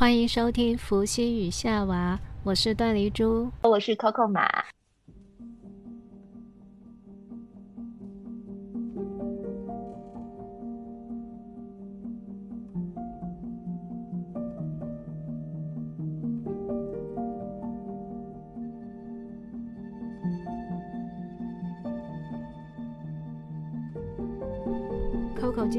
[0.00, 4.64] 欢迎收听《伏羲与夏娃》，我是段丽珠，我是 Coco 马。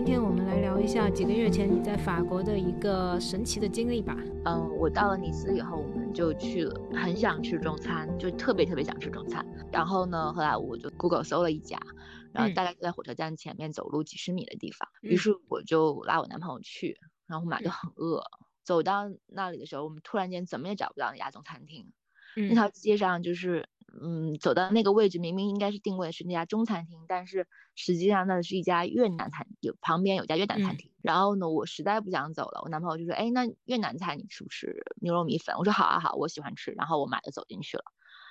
[0.04, 4.18] 今天我们来聊一下几个月前你在法国的一个神奇的经历吧。
[4.46, 9.46] 嗯，我到了尼斯以后，我们就去了，很想吃中餐，就特别特别想吃中餐。
[9.72, 11.78] 然后呢，后来我就 Google 搜了一家，
[12.34, 14.90] 然后大概就在火车站前面走路几十米的地方。
[15.02, 16.98] 于是我就拉我男朋友去，
[17.28, 18.24] 然后我们俩就很饿。
[18.64, 21.94] 走到那里的时候，我们突然间怎么也找不到那家中餐厅，
[22.36, 23.70] 那条街上就是。
[24.04, 30.92] 嗯，走到那个位置，明明应该是定位是那家中餐厅，但是实际上那是一家越南餐，有旁边有家越南餐厅。
[31.02, 37.84] 然后呢，我实在不想走了，我男朋友就说：“哎，那越南菜你吃不吃牛肉米粉？”我说：“好啊，好，我喜欢吃。”然后我买了走进去了。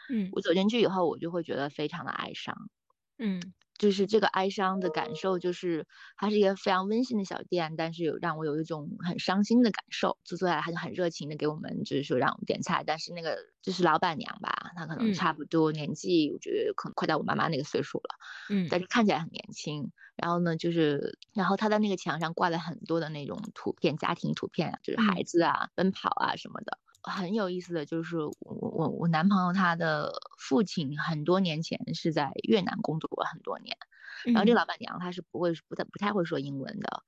[0.08, 2.70] 嗯，我走进去以后，我就会觉得非常的哀伤。
[3.18, 3.54] 嗯。
[3.80, 5.86] 就是这个哀伤的感受，就是
[6.18, 10.18] 它是一个非常温馨的小店，但是有让我有一种很伤心的感受。
[10.22, 12.84] 就坐下来，他就很热情的给我们，就是说让我们点菜。
[12.86, 18.16] 但是那个就是老板娘吧，她可能差不多年纪，我觉得可能快到我妈妈那个岁数了，
[18.50, 19.90] 嗯，但是看起来很年轻。
[20.14, 26.78] 然后呢，就是然后她在那个墙上挂了很多的那种图片，家庭图片，就是孩子啊，奔跑啊什么的。
[27.02, 33.76] 很有意思的就是，我我我男朋友他的父亲很多年前是在越南工作过很多年，
[34.32, 37.02] 然后这个老板娘她是不会不太不太会说英文的，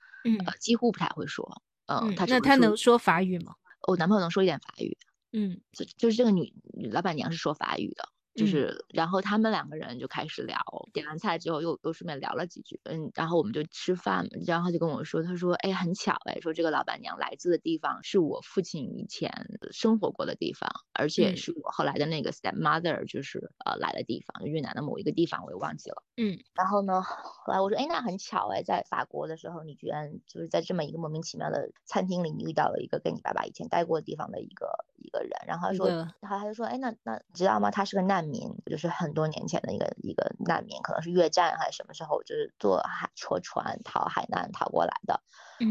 [0.45, 3.55] 呃，几乎不太会说，嗯，那她能说法语吗？
[3.89, 4.97] 我男朋友能说一点法语，
[5.33, 6.53] 嗯，就就是这个女
[6.93, 8.09] 老板娘是说法语的。
[8.35, 10.59] 就是，然后他们两个人就开始聊，
[10.93, 19.31] 点完菜之后又又顺便聊了几句，嗯，然后我们就吃饭嘛，然后他就跟我说，他说，哎，很巧哎，说这个老板娘来自的地方是我父亲以前
[19.71, 34.67] 生活过的地方，而且是我后来的那个 stepmother 就是呃来的地方，越南的某一个地方我也忘记了，嗯，然后呢，后来我说，哎，那很巧哎，在法国的时候，你居然就是在这么一个莫名其妙的餐厅里，你遇到了一个跟你爸爸以前待过的地方的一个
[34.97, 37.71] 一个人，然后他说，然后他就说，哎，那那你知道吗？
[37.71, 38.22] 他是个难。
[38.23, 45.21] 难民就是很多年前的一个一个难民，可能是越战还是什么时候，就是坐海车船逃海难逃过来的。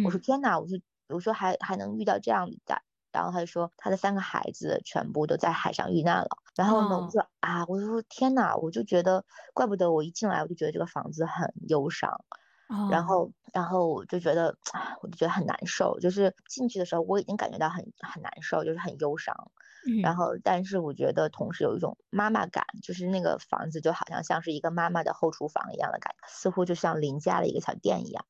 [0.06, 0.78] 我说天哪，我说
[1.10, 2.82] 我说还还能遇到这样的，
[3.12, 6.30] 然后他就说他的三个孩子全部都在海上遇难了。
[6.56, 9.24] 然后呢，我说啊，我就说天哪，我就觉得
[9.54, 12.24] 怪不得我一进来我就觉得这个房子很忧伤，
[12.90, 14.58] 然后然后我就觉得
[15.02, 19.52] 我就觉得很难受，就是进去的时候我已经感觉到很很难受，就是很忧伤。
[20.04, 28.26] 然后，但是我觉得同时有一种妈妈感，就是那个房子就好像像是一个妈妈的后厨房一样的感觉，似乎就像邻家的一个小店一样。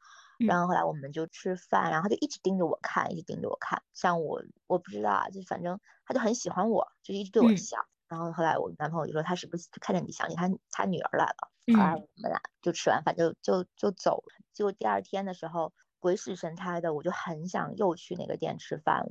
[0.47, 3.83] 然后后来我们就吃饭，然后他就一直盯着我看，一直盯着我看。
[3.93, 7.77] 像我，我不知道啊，就反正他就很喜欢我，就一直对我笑。
[8.07, 11.51] 然后后来我男朋友就说他是不是看着你想起他他女儿来了？
[11.75, 14.43] 后来我们俩就吃完饭就就就走了。
[14.53, 15.73] 结果第二天的时候。
[16.01, 19.05] 鬼使神差的，我就很想又去那个店吃饭。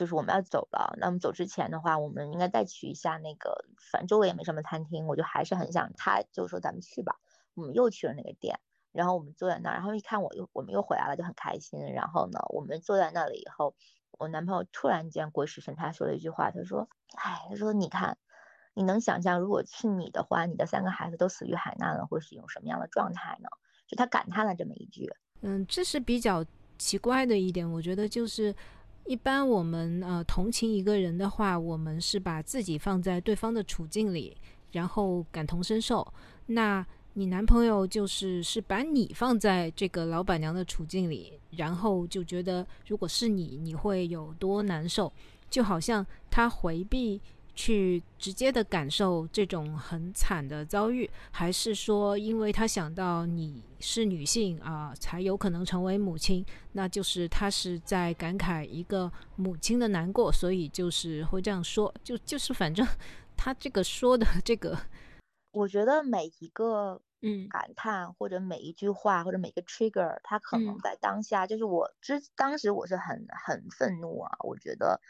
[0.00, 5.92] 就是我们要走了，那么走之前的话，我们应该再去一下那个，反正周围也没什么餐厅，我就还是很想。
[5.94, 7.16] 他就说咱们去吧，
[7.52, 8.58] 我们又去了那个店，
[8.92, 11.92] 然后我们坐在那儿，然后一看我又我们又回来了，就很开心。
[11.92, 13.74] 然后呢，我们坐在那里以后，
[14.12, 16.88] 我男朋友突然间鬼使神差说了一句话，他说
[17.22, 18.16] ：“哎，他说你看，
[18.72, 23.50] 你能想象如果是你的话，你的三个孩子都死于海难了，会是一种什么样的状态呢？”
[23.86, 25.12] 就他感叹了这么一句。
[25.42, 26.42] 嗯，这是比较
[26.78, 28.54] 奇怪的一点，我觉得就是，
[29.06, 34.36] 一般我们呃同情一个人的话，我们是把自己放在对方的处境里，
[34.72, 36.06] 然后感同身受。
[36.46, 45.12] 那你男朋友就是是把你放在这个老板娘的处境里，然后就觉得如果是你，你会有多难受，
[45.48, 47.20] 就好像他回避。
[47.54, 62.86] 去直接的感受这种很惨的遭遇，还是说因为他想到你是女性啊，才有可能成为母亲，那就是他是在感慨一个母亲的难过，所以就是会这样说，就就是反正
[63.36, 64.78] 他这个说的这个，
[65.50, 67.48] 我觉得每一个 嗯。
[67.48, 75.00] 感叹或者每一句话或者每个 trigger，他可能在当下就是我之当时我是很很愤怒啊，我觉得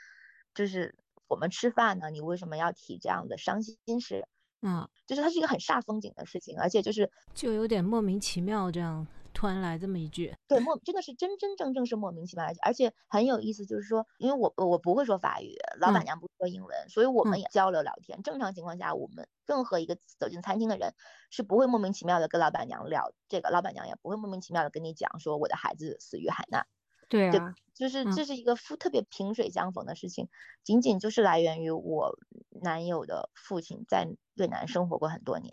[0.54, 0.94] 就是。
[1.30, 4.26] 我们吃饭呢，你为什么要提这样的伤心事？
[4.62, 18.20] 嗯，就是它是一个很煞风景的事情，而且就是就有点莫名其妙，这样突然来这么一句，对，莫真的是真真正正是莫名其妙，而且很有意思，就是说，因为我我不会说法语，老板娘不说英文，所以我们也交流聊天。
[18.24, 20.92] 正常情况下，我们任何一个走进餐厅的人
[21.30, 26.66] 是不会莫名其妙的跟老板娘聊这个，老板娘也不会莫名其妙的跟你讲说我的孩子死于海难。
[27.10, 30.28] 对啊，就是这是一个夫特别萍水相逢的事情，
[30.62, 32.16] 仅仅就是来源于我
[32.62, 35.52] 男友的父亲在越南生活过很多年，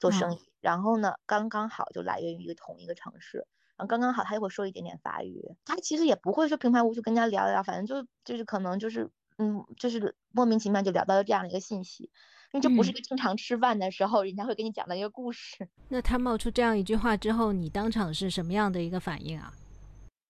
[0.00, 3.46] 做生意，然后呢，刚刚好就来源于一个同一个城市，
[3.76, 12.04] 然后刚刚好他又会说一点点法语，他其实也不会说平白无故跟人家聊聊，反正就就是可能就是嗯，就是莫名其妙就聊到了这样的一个信息，
[12.52, 15.68] 因为这不是一个正常吃饭的时候人家会跟你讲的一个故事。
[15.90, 19.52] 那他冒出这样一句话之后，你当场是什么样的一个反应啊？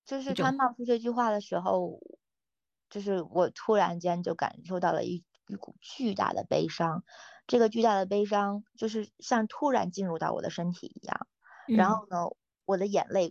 [0.06, 2.00] 就是他冒出这句话的时候，
[2.90, 7.04] 就是我突然间就感受到了一一股巨大的悲伤，
[7.46, 11.26] 这个巨大的悲伤就是像突然进入到我的身体一样，
[11.72, 12.26] 然后呢，
[12.66, 13.30] 我的眼泪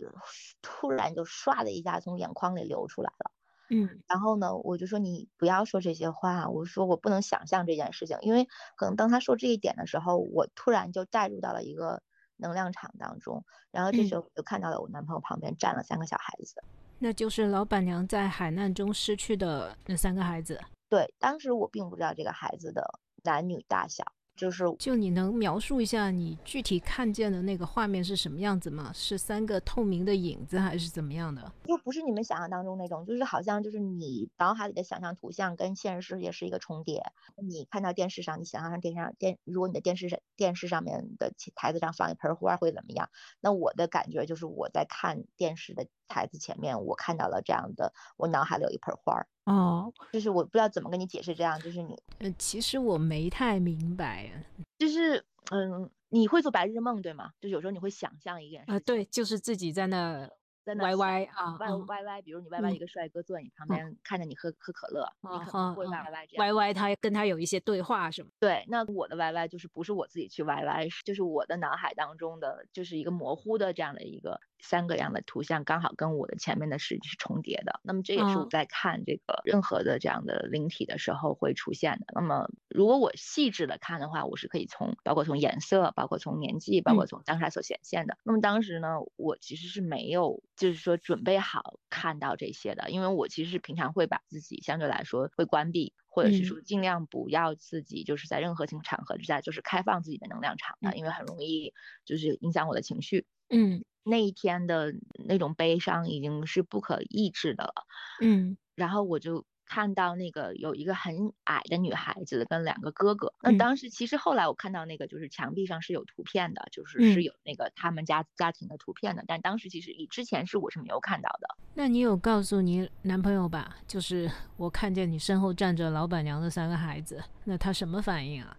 [0.62, 3.30] 突然就唰的一下从眼眶里流出来了，
[3.70, 12.02] 嗯，然后呢，我就说你不要说这些话，我说我不能想象这件事情，因为可能当他说这一点的时候，我突然就带入到了一个。
[12.36, 16.62] 能量场当中，然后这时候我就看到了我男朋友旁边站了三个小孩子，
[16.98, 20.60] 那就是老板娘在海难中失去的那三个孩子。
[20.88, 24.04] 对，当时我并不知道这个孩子的男女大小。
[24.36, 28.90] 就是，就你能描述一下你具体看见的那个画面是什么样子吗？
[28.92, 31.52] 是三个透明的影子还是怎么样的？
[31.64, 37.02] 就不是你们想象当中那种，就是好像就是你脑海里的想象图像跟现实世界是一个重叠。
[37.36, 43.08] 你看到电视上，你想象上电视上电，如果你的电视上电视上面的台子上放一盆花会怎么样？
[43.40, 49.24] 那我的感觉就是我在看电视的台子前面，我看到了这样的，我脑海里有一盆花。
[49.44, 54.30] 哦，就是我不知道怎么跟你解释这样，就是你，呃，其实我没太明白，
[54.78, 55.22] 就是
[55.52, 57.30] 嗯，你会做白日梦对吗？
[57.38, 60.28] 就是有时候你会想象一件事，啊，对，就是自己在那。
[60.64, 66.38] 在那歪歪啊，歪歪歪，比如你歪歪一个帅哥坐在你旁边，看着你喝喝可乐，你可能会歪歪这样。
[66.38, 68.30] 歪歪他跟他有一些对话是吗？
[68.40, 77.80] 对，那我的歪歪就是不是我自己去歪歪，就是我的脑海当中的就是一个模糊的这样的一个三个样的图像，刚好跟我的前面的实际是重叠的。
[77.84, 82.06] 那么这也是我在看这个任何的这样的灵体的时候会出现的。
[82.14, 88.16] 那么如果我细致的看的话，我是可以从包括从颜色，包括从年纪，包括从当下所显现的。
[88.24, 90.42] 那么当时呢，我其实是没有。
[90.56, 101.74] 就是说准备好看到这些的，因为我其实是平常会把自己相对来说会关闭，或者是说尽量不要自己就是在任何情场合之下就是开放自己的能量场的，因为很容易
[102.04, 103.26] 就是影响我的情绪。
[103.50, 104.94] 嗯，那一天的
[105.26, 107.86] 那种悲伤已经是不可抑制的了。
[108.20, 109.44] 嗯，然后我就。
[109.66, 121.48] 看到那个有一个很矮的女孩子跟两个哥哥，那当时其实后来我看到那个就是墙壁上是有图片的，就是是有那个他们家家庭的图片的，但当时其实以之前是我是没有看到的。
[121.72, 123.74] 那你有告诉你男朋友吧？
[123.88, 128.54] 就是我看见你身后站着老板娘的三个孩子，那他什么反应啊？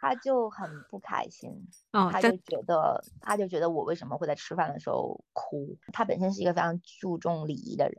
[0.00, 5.76] 他就很不开心，他就觉得他就觉得我为什么会在吃饭的时候哭？
[5.92, 7.96] 他本身是一个非常注重礼仪的人。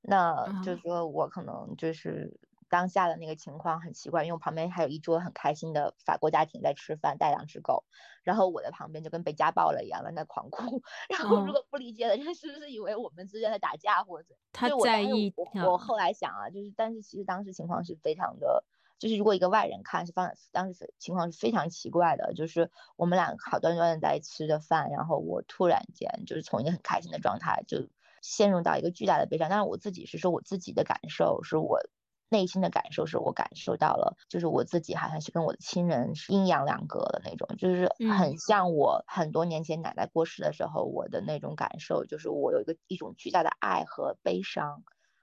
[0.00, 7.84] 那就是说我可能就是当下的那个情况很奇怪，因为我旁边还有一桌很开心的法国家庭在吃饭，带两只狗，
[8.22, 10.82] 然后我的旁边就跟被家暴了一样，在那狂哭。
[11.08, 14.34] 然后如果不理解的人是不是以为我们之间在打架或者？
[14.52, 15.32] 他在意。
[15.66, 18.64] 我后来想啊，就是但是其实当时情况是非常的，
[18.98, 27.88] 就是如果一个外人看是方当时情况是非常奇怪的，就是我们俩好端端的在吃着饭，然后我突然间就是从一个很开心的状态就。
[28.20, 31.78] 陷入到一个巨大的悲伤，但是我自己是说我自己的感受，是我
[32.28, 44.82] 内心的感受，是我感受到了，就是我自己好像是跟我的亲人是阴阳两隔的那种，就是很像我很多年前奶奶过世的时候我的那种感受，就是我有一个一种巨大的爱和悲伤，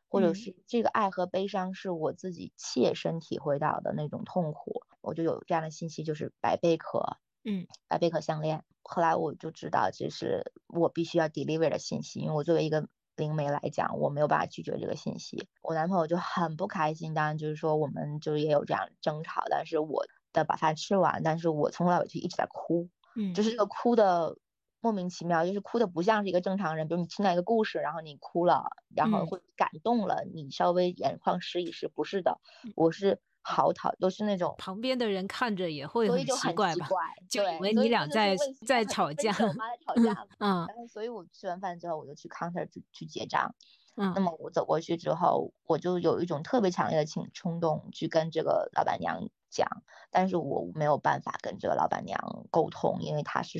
[0.10, 8.64] 或者是这个爱和悲伤是我自己切身体会到的那种痛苦，我就有这样的信息，就是白贝壳，嗯，白贝壳项链。
[8.88, 15.48] 后来我就知道这是我必须要 deliver 的信息，因为我作为一个灵媒来讲，我没有办法拒绝这个信息。
[15.62, 24.38] 我男朋友就很不开心，当然就是说我们就也有这样争吵，但是我的把饭吃完，但是我从头到尾就一直在哭，嗯，就是这个哭的
[24.82, 32.40] 莫名其妙，就是哭的不像是一个正常人，比如你听到一个故事，然后你哭了，然后会感动了，你稍微眼眶湿一湿，不是的，
[32.76, 33.20] 我是。
[33.46, 36.90] 嚎啕都是那种旁边的人看着也会很奇怪吧，
[37.30, 38.36] 就以为你俩在
[38.66, 39.32] 在吵架。
[39.40, 43.54] 我妈在吵架嗯，然后所以我吃完饭之后，我就去 counter 去去结账。
[43.98, 49.68] 嗯，那么我走过去之后，我就有一种特别强烈的情冲动去跟这个老板娘讲，
[50.10, 53.60] 但是我没有办法跟这个老板娘沟通，因为她是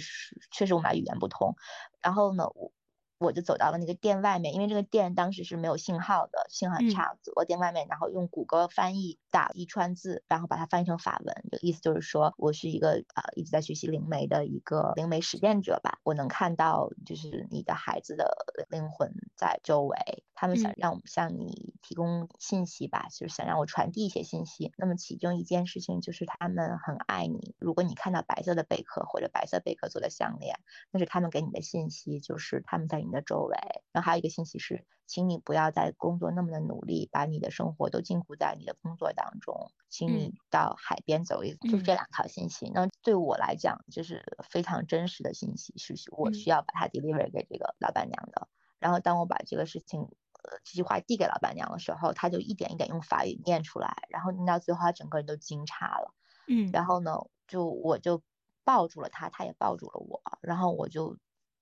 [0.52, 1.56] 确实我们俩语言不通。
[2.02, 2.74] 然后呢，我
[3.18, 7.18] 我就走到了那个店外面，因为这个店当时是没有信号的，信号很差。
[7.24, 11.34] 走到店外面，然后用谷歌翻译打一串字，然后把它翻译成法文。
[11.50, 16.00] 这个意思就是说我是一个呃一直在学习灵媒的一个灵媒实践者吧。
[16.04, 18.36] 我能看到就是你的孩子的
[18.70, 19.98] 灵魂在周围，
[20.34, 24.74] 他们想让我们向你提供信息吧，就是想让我传递一些信息。
[24.78, 27.56] 那么其中一件事情就是他们很爱你。
[27.60, 30.60] 如果你看到白色的贝壳或者白色贝壳做的项链，
[30.92, 33.05] 那是他们给你的信息，就是他们在。
[33.06, 33.58] 你的周围，
[33.92, 42.70] 然后还有一个信息是，请你不要再工作那么的努力，把你的生活都禁锢在你的工作当中，请你到海边走一，就是这两条信息。
[42.74, 48.48] 那对我来讲，就是非常真实的信息，是我需要把它 deliver 给这个老板娘的。
[48.80, 56.14] 然后当我把这个事情，呃，这句话递给老板娘的时候，她就一点一点用法语念出来，然后念到最后，她整个人都惊诧了。
[56.48, 58.22] 嗯，然后呢，就我就
[58.64, 61.18] 抱住了她，她也抱住了我，然后我就。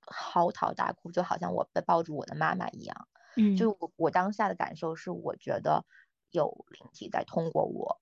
[0.07, 3.07] 嚎啕大哭，就好像我被抱住我的妈妈一样。
[3.35, 5.85] 嗯，就我我当下的感受是，我觉得
[6.31, 7.97] 有灵体在通过我，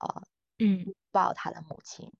[0.59, 2.11] 嗯，抱他的母亲。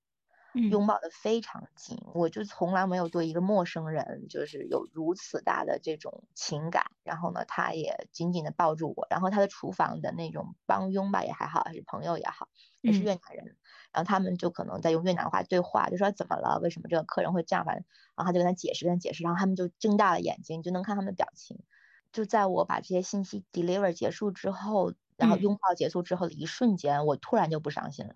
[0.68, 6.86] 拥抱的非常紧，我就从来没有对一个陌生人就是有如此大的这种情感。
[7.04, 9.08] 然后呢，他也紧紧的抱住我。
[9.10, 12.48] 然后他的厨房的那种帮佣吧也还好，还是朋友也好，
[12.82, 13.58] 也是越南人。
[13.94, 16.60] 然后他们就可能在用越南话对话，就说怎么了？
[16.62, 17.66] 为什么这个客人会这样？
[17.66, 19.24] 反正，然后他就跟他解释，跟他解释。
[19.24, 21.64] 然后他们就睁大了眼睛，就能看他们的表情。
[22.12, 28.16] 就在我把这些信息 deliver 结束之后，然后拥抱结束之后的一瞬间，我突然就不伤心了。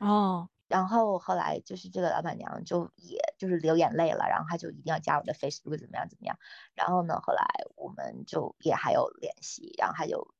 [0.00, 0.48] 哦。
[0.70, 6.38] 然后后来就是这个老板娘就也就是流眼泪了，然后她就一定要加我的 Facebook 怎么样怎么样。
[6.76, 10.32] 然后呢，后来我们就也还有联系，然后还有，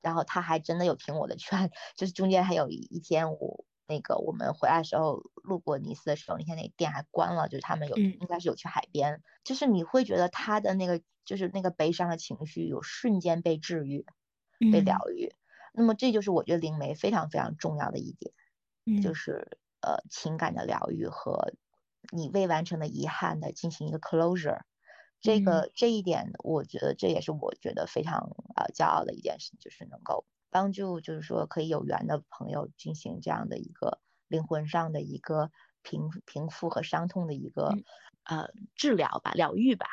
[0.00, 14.06] 然后她还真的有听我的劝，就是中间还有一天我那个我们回来的时候路过尼斯的时候，那天那个店还关了，就是他们有应该是有去海边，就是你会觉得他的那个就是那个悲伤的情绪有瞬间被治愈，
[14.70, 15.34] 被疗愈。
[15.72, 18.32] 那么这就是我觉得灵媒非常非常重要的一点，
[19.02, 19.58] 就是。
[19.82, 21.52] 呃，情感的疗愈和
[22.12, 24.60] 你未完成的遗憾的进行一个 closure，
[25.20, 35.50] 这个这一点，我觉得这也是我觉得非常呃骄傲的一件事，就是能够帮助，就是说可以有缘的朋友进行这样的一个灵魂上的一个
[35.82, 37.74] 平平复和伤痛的一个
[38.24, 39.86] 呃治疗吧，疗愈吧。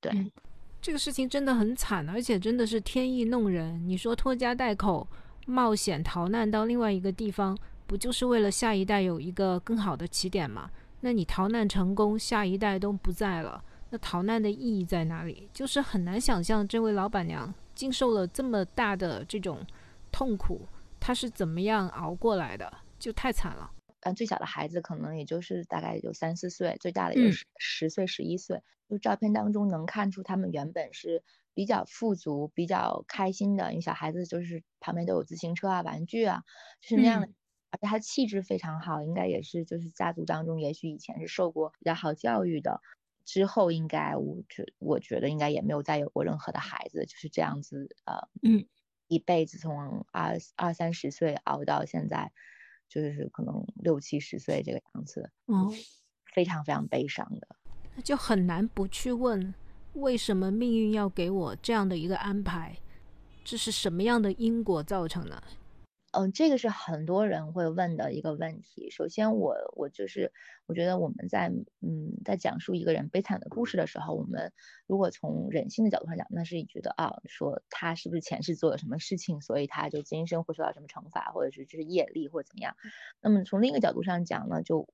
[0.00, 0.32] 对，
[0.80, 3.88] 这个事情真的很惨，而且真的是天意弄人。
[3.88, 5.06] 你说拖家带口
[5.46, 7.56] 冒险逃难到另外一个地方。
[7.86, 10.70] 不就是为了下一代有一个更好的起点吗？
[11.00, 15.48] 那你逃难成功，下一代都不在了，那逃难的意义在哪里？
[15.52, 19.64] 就是很难想象这位老板娘经受了这么大的这种
[20.10, 20.66] 痛苦，
[20.98, 22.72] 她是怎么样熬过来的？
[22.98, 23.70] 就太惨了。
[24.00, 28.60] 嗯，最小的孩子可能也就是大概有三四岁，最大的也是十岁、十一岁。
[28.88, 31.22] 就照片当中能看出他们原本是
[31.54, 36.42] 比较富足、比较开心的，因为小孩子就是旁边都有自行车啊、玩具啊，
[36.80, 37.28] 就是那样的。
[37.80, 42.80] 而且他气质非常好，应该也是就是家族当中，也许以前是受过比较好教育的，
[43.24, 48.66] 之后应该我觉我觉得应该也没有再有过任何的孩子，就是这样子呃，嗯，
[49.08, 52.32] 一辈子从二二三十岁熬到现在，
[52.88, 55.70] 就是可能六七十岁这个样子，嗯，
[56.34, 57.48] 非常非常悲伤的，
[57.94, 59.54] 那就很难不去问，
[59.94, 62.76] 为什么命运要给我这样的一个安排？
[63.44, 65.40] 这是什么样的因果造成的？
[66.16, 68.88] 嗯，这个是很多人会问的一个问题。
[68.90, 70.32] 首先，我我就是
[70.64, 71.48] 我觉得我们在
[71.82, 74.50] 嗯在讲述一个人悲惨的故事的时候，我们
[74.86, 82.74] 如果从人性的角度上讲，那是觉得啊，说他是不是前世做了什么事情，所以他就今生会受到什么惩罚，或者是就是业力或者怎么样。
[83.20, 84.88] 那么从另一个角度上讲呢，就。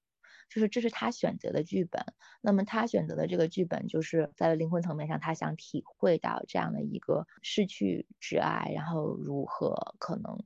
[0.53, 2.05] 就是这是他选择的剧本，
[2.43, 10.39] 那么他选择的这个剧本，就是在灵魂层面上，他想体会到这样的一个失去挚爱，然后如何可能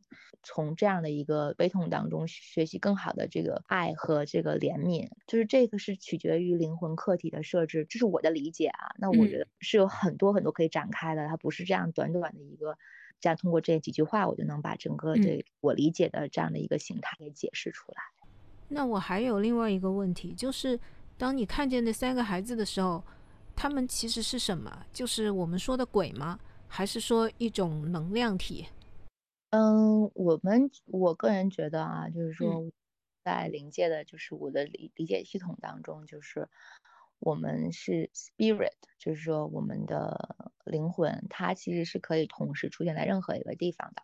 [0.44, 8.94] 从这样的一个悲痛当中学习更好的这个爱和这个怜悯，就是这个是取决于灵魂客体的设置，这是我的理解啊。
[8.98, 12.78] 那我觉得是有很多很多可以展开的，它不是这样短短的一个，
[13.20, 18.15] 这样通过这几句话，我就能把整个这我理解的这样的一个形态给解释出来。
[18.68, 20.78] 那我还有另外一个问题，就是
[21.16, 23.02] 当你看见那三个孩子的时候，
[23.54, 24.87] 他们其实是什么？
[24.92, 26.38] 就是我们说的鬼吗？
[26.68, 28.66] 还是说一种能量体？
[29.50, 32.70] 嗯，我们我个人觉得啊，就是说，
[33.25, 36.49] 在灵界的，就是我的理理解系统当中，就是
[37.20, 44.02] 我们是 spirit，就是说我们的灵魂，它其实是可以同时出现在任何一个地方的。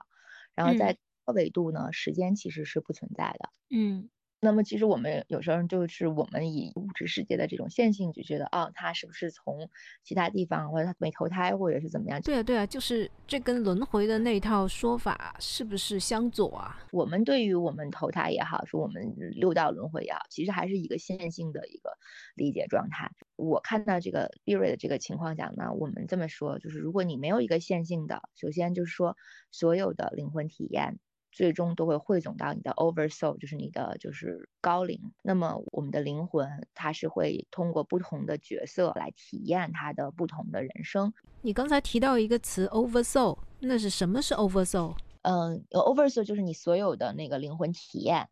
[0.55, 3.51] 然后在高维度呢，时间其实是不存在的。
[3.71, 4.09] 嗯。
[4.45, 9.71] 那么其实我们有时候就是我们以物质世界的这种线性就觉得，哦，他是不是从
[10.03, 12.21] 其他地方或者他没投胎或者是怎么样？
[12.23, 16.77] 对啊，对啊，就是这跟轮回的那套说法是不是相左啊？
[16.91, 21.97] 我们对于我们投胎也好，说我们六道轮回也好，其实还是一个线性的一个
[22.35, 23.13] 理解状态。
[23.37, 29.17] 我看到这个 b i r 的这个情况讲呢，我们这么说，就是如果你没有一个线性的，首先就是说
[29.53, 30.99] 所有的灵魂体验。
[31.33, 35.01] 最终都会汇总到你的 oversoul，就是你的就是高灵。
[35.23, 41.13] 那么我们的灵魂，它是会通过不同的角色来体验它的不同的人生。
[41.41, 44.95] 你刚才提到一个词 oversoul，那是什么是 oversoul？
[45.23, 48.29] 嗯，oversoul 就是你所有的那个灵魂体验，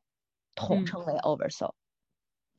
[0.54, 1.73] 统称为 oversoul。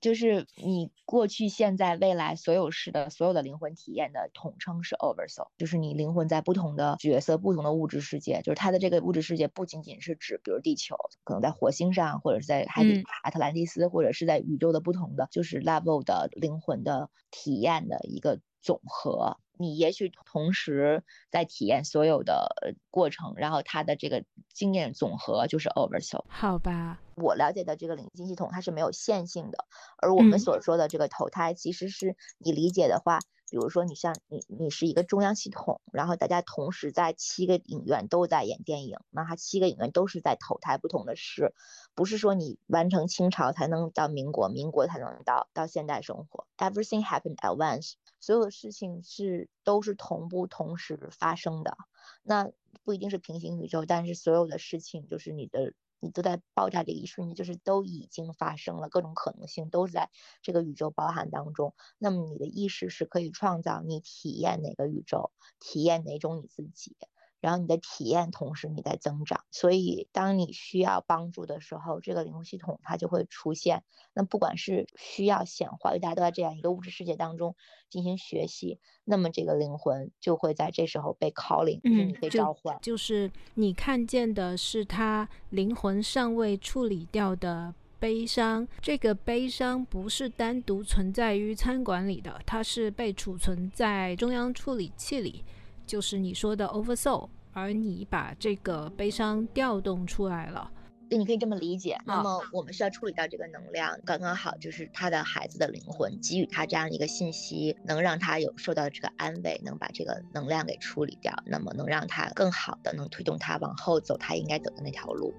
[0.02, 19.38] 就是你过去、现在、未来所有事的所有的灵魂体验的统称是 oversoul，就是你灵魂在不同的角色、不同的物质世界，就是它的这个物质世界不仅仅是指，比如地球，可能在火星上，或者是在海底阿特兰蒂斯，或者是在宇宙的不同的就是 level 的灵魂的体验的一个总和。
[19.62, 26.24] 你也许同时在体验所有的过程，然后它的这个经验总和就是 oversoul。
[26.28, 29.66] 好吧，我了解的这个领金系统它是没有线性的，
[29.98, 33.20] 而我们所说的这个投胎，其实是你理解的话，
[33.52, 41.54] 比如说你像你你是一个中央系统，然后大家同时在七个影院都在演电影，那它七个影院都是在投胎不同的事，
[41.94, 46.48] 不是说你完成清朝才能到民国，民国才能到到现代生活。
[46.58, 47.96] Everything happened at once。
[48.22, 51.76] 所有的事情是都是同步同时发生的，
[52.24, 52.50] 那
[52.86, 60.10] 不一定是平行宇宙，但是所有的事情就是你的，你都在爆炸这一瞬间，就是都已经发生了，各种可能性都在
[60.42, 61.74] 这个宇宙包含当中。
[61.98, 66.98] 那么你的意识是可以创造你体验哪个宇宙，体验哪种你自己。
[67.42, 73.84] 然后你的体验同时你在增长，所以当你需要帮助的时候，这个灵魂系统它就会出现。
[74.14, 77.56] 那不管是需要显化，因为大家都在这样一个物质世界当中
[77.90, 82.78] 进行学习，那么这个灵魂就会在这时候被 calling，就是你被召唤。
[82.82, 95.44] 就是你看见的是他灵魂尚未处理掉的悲伤，这个悲伤不是单独存在于餐馆里的，它是被储存在中央处理器里。
[95.92, 100.72] 就是你说的 oversoul，而你把这个悲伤调动出来了，
[101.10, 101.98] 对，你可以这么理解。
[102.06, 115.34] 那么我们需要处理到这个能量，刚刚好就是他的孩子的灵魂给予他这样一个信息，能让他有受到这个安慰，能把这个能量给处理掉，那么能让他更好的能推动他往后走他应该走的那条路。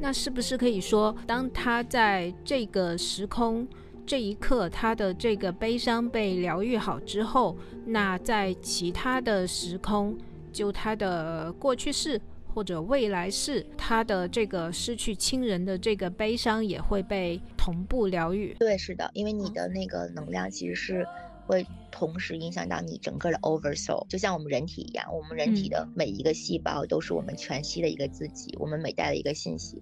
[0.00, 3.68] 那是不是可以说，当他在这个时空？
[4.08, 10.16] 这一刻，他的这个悲伤被疗愈好之后，那在其他的时空，
[10.50, 12.18] 就他的过去式
[12.54, 18.54] 或者未来式，他的这个失去亲人的这个悲伤也会被同步疗愈。
[18.58, 21.06] 对，是的，因为你的那个能量其实是
[21.46, 29.78] 会同时影响到你整个的 oversoul，就像我们人体一样，我们人体的每一个细胞都是我们全息的一个自己，我们每带的一个信息。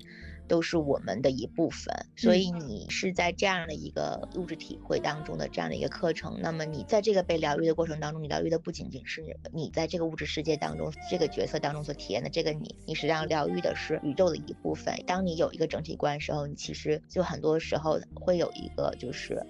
[0.48, 6.38] 都是我们的一部分，所以你是在这样的一个物质体会当中的这样的一个课程。
[6.40, 14.94] 那么你在这个被疗愈的过程当中，你疗愈的不仅仅是你在这个物质世界当中这个角色当中所体验的这个你，你实际上疗愈的是宇宙的一部分。
[15.06, 19.44] 当你有一个整体观的时候，你其实就很多时候会有一个就是，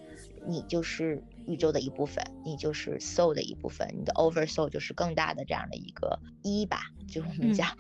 [0.47, 7.77] 你就是宇宙的一部分，你就是 soul 的一部分，你的 over soul 就是更大的这样的一个一吧，就我们讲。